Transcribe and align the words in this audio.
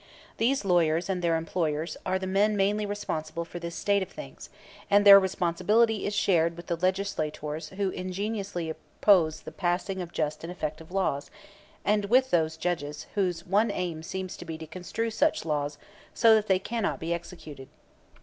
These 0.37 0.65
lawyers 0.65 1.11
and 1.11 1.21
their 1.21 1.35
employers 1.37 1.95
are 2.07 2.17
the 2.17 2.25
men 2.25 2.57
mainly 2.57 2.87
responsible 2.87 3.45
for 3.45 3.59
this 3.59 3.75
state 3.75 4.01
of 4.01 4.09
things, 4.09 4.49
and 4.89 5.05
their 5.05 5.19
responsibility 5.19 6.07
is 6.07 6.15
shared 6.15 6.57
with 6.57 6.65
the 6.65 6.75
legislators 6.75 7.69
who 7.69 7.89
ingeniously 7.91 8.67
oppose 8.71 9.41
the 9.41 9.51
passing 9.51 10.01
of 10.01 10.11
just 10.11 10.43
and 10.43 10.49
effective 10.49 10.91
laws, 10.91 11.29
and 11.85 12.05
with 12.05 12.31
those 12.31 12.57
judges 12.57 13.05
whose 13.13 13.45
one 13.45 13.69
aim 13.69 14.01
seems 14.01 14.35
to 14.37 14.43
be 14.43 14.57
to 14.57 14.65
construe 14.65 15.11
such 15.11 15.45
laws 15.45 15.77
so 16.15 16.33
that 16.33 16.47
they 16.47 16.57
cannot 16.57 16.99
be 16.99 17.13
executed. 17.13 17.67